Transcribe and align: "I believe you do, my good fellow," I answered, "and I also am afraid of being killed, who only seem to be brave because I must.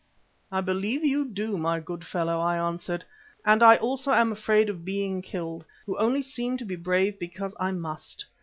"I 0.51 0.61
believe 0.61 1.03
you 1.05 1.23
do, 1.25 1.59
my 1.59 1.79
good 1.79 2.03
fellow," 2.03 2.39
I 2.39 2.57
answered, 2.57 3.05
"and 3.45 3.61
I 3.61 3.75
also 3.75 4.11
am 4.11 4.31
afraid 4.31 4.67
of 4.67 4.83
being 4.83 5.21
killed, 5.21 5.63
who 5.85 5.95
only 5.99 6.23
seem 6.23 6.57
to 6.57 6.65
be 6.65 6.75
brave 6.75 7.19
because 7.19 7.53
I 7.59 7.69
must. 7.71 8.25